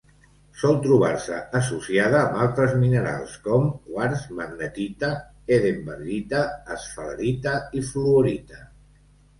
[0.59, 5.11] Sol trobar-se associada amb altres minerals com: quars, magnetita,
[5.59, 6.43] hedenbergita,
[6.79, 8.69] esfalerita i fluorita.